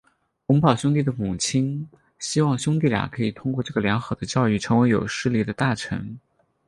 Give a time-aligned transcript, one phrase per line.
[0.47, 6.17] 洪堡兄弟的母亲希望兄弟俩可以通过这个良好的教育成为有势力的大臣。